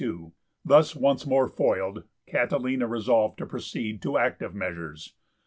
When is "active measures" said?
4.17-5.13